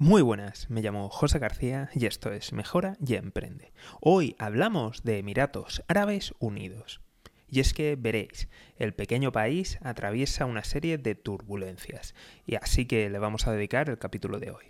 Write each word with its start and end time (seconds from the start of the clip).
Muy 0.00 0.22
buenas, 0.22 0.70
me 0.70 0.80
llamo 0.80 1.08
José 1.08 1.40
García 1.40 1.90
y 1.92 2.06
esto 2.06 2.32
es 2.32 2.52
Mejora 2.52 2.96
y 3.04 3.16
Emprende. 3.16 3.72
Hoy 4.00 4.36
hablamos 4.38 5.02
de 5.02 5.18
Emiratos 5.18 5.82
Árabes 5.88 6.34
Unidos. 6.38 7.00
Y 7.48 7.58
es 7.58 7.74
que 7.74 7.96
veréis, 7.96 8.46
el 8.76 8.94
pequeño 8.94 9.32
país 9.32 9.76
atraviesa 9.82 10.46
una 10.46 10.62
serie 10.62 10.98
de 10.98 11.16
turbulencias, 11.16 12.14
y 12.46 12.54
así 12.54 12.86
que 12.86 13.10
le 13.10 13.18
vamos 13.18 13.48
a 13.48 13.52
dedicar 13.52 13.90
el 13.90 13.98
capítulo 13.98 14.38
de 14.38 14.52
hoy. 14.52 14.66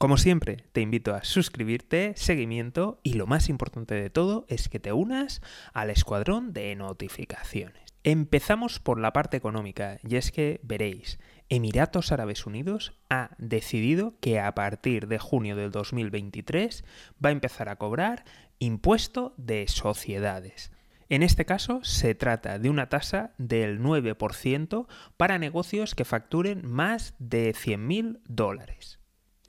Como 0.00 0.16
siempre, 0.16 0.64
te 0.72 0.80
invito 0.80 1.14
a 1.14 1.22
suscribirte, 1.22 2.14
seguimiento 2.16 2.98
y 3.04 3.12
lo 3.12 3.28
más 3.28 3.48
importante 3.48 3.94
de 3.94 4.10
todo 4.10 4.46
es 4.48 4.68
que 4.68 4.80
te 4.80 4.92
unas 4.92 5.42
al 5.72 5.90
escuadrón 5.90 6.52
de 6.52 6.74
notificaciones. 6.74 7.91
Empezamos 8.04 8.80
por 8.80 8.98
la 8.98 9.12
parte 9.12 9.36
económica 9.36 9.98
y 10.02 10.16
es 10.16 10.32
que 10.32 10.58
veréis, 10.64 11.20
Emiratos 11.48 12.10
Árabes 12.10 12.46
Unidos 12.46 12.98
ha 13.08 13.30
decidido 13.38 14.18
que 14.18 14.40
a 14.40 14.52
partir 14.56 15.06
de 15.06 15.20
junio 15.20 15.54
del 15.54 15.70
2023 15.70 16.84
va 17.24 17.28
a 17.28 17.32
empezar 17.32 17.68
a 17.68 17.76
cobrar 17.76 18.24
impuesto 18.58 19.34
de 19.36 19.68
sociedades. 19.68 20.72
En 21.10 21.22
este 21.22 21.44
caso 21.44 21.84
se 21.84 22.16
trata 22.16 22.58
de 22.58 22.70
una 22.70 22.88
tasa 22.88 23.34
del 23.38 23.80
9% 23.80 24.88
para 25.16 25.38
negocios 25.38 25.94
que 25.94 26.04
facturen 26.04 26.66
más 26.66 27.14
de 27.20 27.54
100.000 27.54 28.20
dólares. 28.24 29.01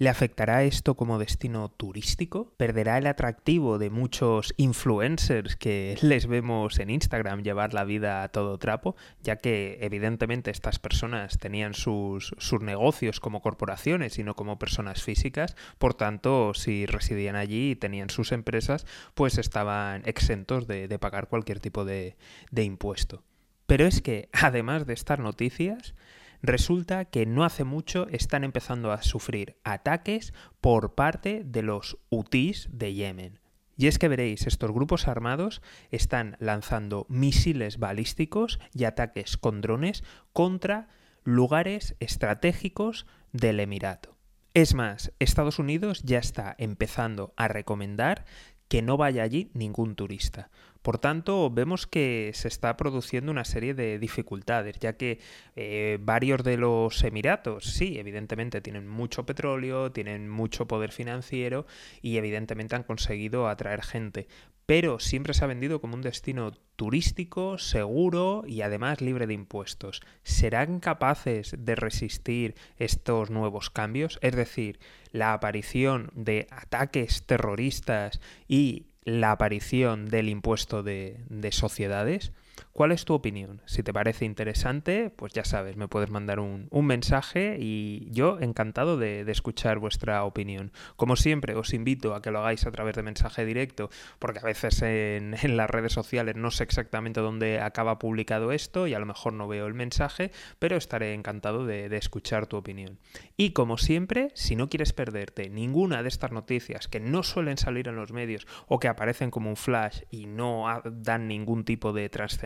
¿Le 0.03 0.09
afectará 0.09 0.65
esto 0.65 0.95
como 0.95 1.17
destino 1.17 1.69
turístico? 1.69 2.51
¿Perderá 2.57 2.97
el 2.97 3.07
atractivo 3.07 3.79
de 3.79 3.89
muchos 3.89 4.53
influencers 4.57 5.55
que 5.55 5.97
les 6.01 6.27
vemos 6.27 6.77
en 6.79 6.89
Instagram 6.89 7.41
llevar 7.41 7.73
la 7.73 7.85
vida 7.85 8.21
a 8.21 8.27
todo 8.27 8.57
trapo? 8.57 8.97
Ya 9.21 9.37
que 9.37 9.77
evidentemente 9.79 10.51
estas 10.51 10.77
personas 10.77 11.37
tenían 11.37 11.73
sus, 11.73 12.35
sus 12.37 12.59
negocios 12.61 13.21
como 13.21 13.41
corporaciones 13.41 14.19
y 14.19 14.25
no 14.25 14.35
como 14.35 14.59
personas 14.59 15.01
físicas, 15.01 15.55
por 15.77 15.93
tanto, 15.93 16.53
si 16.53 16.85
residían 16.85 17.37
allí 17.37 17.71
y 17.71 17.75
tenían 17.77 18.09
sus 18.09 18.33
empresas, 18.33 18.85
pues 19.13 19.37
estaban 19.37 20.01
exentos 20.03 20.67
de, 20.67 20.89
de 20.89 20.99
pagar 20.99 21.29
cualquier 21.29 21.61
tipo 21.61 21.85
de, 21.85 22.17
de 22.51 22.63
impuesto. 22.65 23.23
Pero 23.67 23.85
es 23.85 24.01
que, 24.01 24.27
además 24.33 24.85
de 24.85 24.95
estas 24.95 25.19
noticias, 25.19 25.95
resulta 26.43 27.05
que 27.05 27.25
no 27.25 27.45
hace 27.45 27.63
mucho 27.63 28.07
están 28.09 28.43
empezando 28.43 28.91
a 28.91 29.01
sufrir 29.01 29.57
ataques 29.63 30.33
por 30.61 30.93
parte 30.93 31.41
de 31.43 31.63
los 31.63 31.97
UTIs 32.09 32.67
de 32.71 32.93
Yemen. 32.93 33.39
Y 33.75 33.87
es 33.87 33.97
que 33.97 34.09
veréis, 34.09 34.45
estos 34.45 34.71
grupos 34.71 35.07
armados 35.07 35.63
están 35.89 36.35
lanzando 36.39 37.07
misiles 37.09 37.79
balísticos 37.79 38.59
y 38.71 38.83
ataques 38.83 39.37
con 39.37 39.61
drones 39.61 40.03
contra 40.31 40.89
lugares 41.23 41.95
estratégicos 41.99 43.07
del 43.31 43.59
Emirato. 43.59 44.15
Es 44.53 44.75
más, 44.75 45.11
Estados 45.17 45.57
Unidos 45.57 46.03
ya 46.03 46.19
está 46.19 46.53
empezando 46.59 47.33
a 47.37 47.47
recomendar 47.47 48.25
que 48.73 48.81
no 48.81 48.97
vaya 48.97 49.21
allí 49.21 49.51
ningún 49.53 49.93
turista. 49.93 50.49
Por 50.81 50.97
tanto, 50.97 51.51
vemos 51.51 51.85
que 51.85 52.31
se 52.33 52.47
está 52.47 52.75
produciendo 52.75 53.31
una 53.31 53.45
serie 53.45 53.75
de 53.75 53.99
dificultades, 53.99 54.79
ya 54.79 54.93
que 54.93 55.19
eh, 55.55 55.99
varios 56.01 56.43
de 56.43 56.57
los 56.57 57.03
Emiratos, 57.03 57.65
sí, 57.65 57.99
evidentemente 57.99 58.61
tienen 58.61 58.87
mucho 58.87 59.27
petróleo, 59.27 59.91
tienen 59.91 60.27
mucho 60.27 60.67
poder 60.67 60.91
financiero 60.91 61.67
y 62.01 62.17
evidentemente 62.17 62.75
han 62.75 62.81
conseguido 62.81 63.47
atraer 63.47 63.83
gente, 63.83 64.27
pero 64.65 64.99
siempre 64.99 65.33
se 65.33 65.43
ha 65.43 65.47
vendido 65.47 65.81
como 65.81 65.95
un 65.95 66.01
destino 66.01 66.51
turístico, 66.75 67.57
seguro 67.57 68.43
y 68.47 68.61
además 68.61 69.01
libre 69.01 69.27
de 69.27 69.33
impuestos. 69.33 70.01
¿Serán 70.23 70.79
capaces 70.79 71.55
de 71.57 71.75
resistir 71.75 72.55
estos 72.77 73.29
nuevos 73.29 73.69
cambios? 73.69 74.19
Es 74.21 74.35
decir, 74.35 74.79
la 75.11 75.33
aparición 75.33 76.11
de 76.15 76.47
ataques 76.49 77.23
terroristas 77.25 78.21
y 78.47 78.87
la 79.03 79.31
aparición 79.31 80.09
del 80.09 80.29
impuesto 80.29 80.81
de, 80.81 81.19
de, 81.29 81.51
sociedades. 81.51 82.31
¿Cuál 82.71 82.91
es 82.91 83.05
tu 83.05 83.13
opinión? 83.13 83.61
Si 83.65 83.83
te 83.83 83.93
parece 83.93 84.25
interesante, 84.25 85.11
pues 85.15 85.33
ya 85.33 85.45
sabes, 85.45 85.77
me 85.77 85.87
puedes 85.87 86.09
mandar 86.09 86.39
un, 86.39 86.67
un 86.71 86.85
mensaje 86.85 87.57
y 87.59 88.09
yo 88.11 88.39
encantado 88.39 88.97
de, 88.97 89.25
de, 89.25 89.31
escuchar 89.31 89.79
vuestra 89.79 90.23
opinión. 90.23 90.71
Como 90.95 91.15
siempre, 91.15 91.55
os 91.55 91.73
invito 91.73 92.15
a 92.15 92.21
que 92.21 92.31
lo 92.31 92.39
hagáis 92.39 92.65
a 92.65 92.71
través 92.71 92.95
de 92.95 93.03
mensaje 93.03 93.45
directo, 93.45 93.89
porque 94.19 94.39
a 94.39 94.43
veces 94.43 94.81
en, 94.81 95.35
en 95.41 95.57
las 95.57 95.69
redes 95.69 95.93
sociales 95.93 96.35
no 96.35 96.51
sé 96.51 96.63
exactamente 96.63 97.21
dónde 97.21 97.61
acaba 97.61 97.99
publicado 97.99 98.51
esto 98.51 98.87
y 98.87 98.93
a 98.93 98.99
lo 98.99 99.05
mejor 99.05 99.33
no 99.33 99.47
veo 99.47 99.67
el 99.67 99.73
mensaje, 99.73 100.31
pero 100.59 100.77
estaré 100.77 101.13
encantado 101.13 101.65
de, 101.65 101.89
de 101.89 101.97
escuchar 101.97 102.47
tu 102.47 102.57
opinión. 102.57 102.97
Y 103.37 103.51
como 103.51 103.77
siempre, 103.77 104.31
si 104.33 104.55
no 104.55 104.69
quieres 104.69 104.93
perderte 104.93 105.49
ninguna 105.49 106.01
de 106.01 106.09
estas 106.09 106.31
noticias 106.31 106.87
que 106.87 106.99
no 106.99 107.23
suelen 107.23 107.57
salir 107.57 107.87
en 107.87 107.95
los 107.95 108.11
medios 108.11 108.47
o 108.67 108.79
que 108.79 108.87
aparecen 108.87 109.31
como 109.31 109.49
un 109.49 109.57
flash 109.57 110.01
y 110.09 110.25
no 110.25 110.65
dan 110.85 111.27
ningún 111.27 111.65
tipo 111.65 111.93
de 111.93 112.09
trascendencia, 112.09 112.42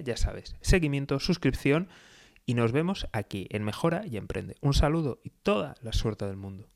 ya 0.00 0.16
sabes, 0.16 0.56
seguimiento, 0.60 1.18
suscripción 1.18 1.88
y 2.46 2.54
nos 2.54 2.72
vemos 2.72 3.06
aquí 3.12 3.46
en 3.50 3.64
Mejora 3.64 4.06
y 4.06 4.16
Emprende. 4.16 4.56
Un 4.60 4.74
saludo 4.74 5.20
y 5.22 5.30
toda 5.30 5.74
la 5.82 5.92
suerte 5.92 6.26
del 6.26 6.36
mundo. 6.36 6.68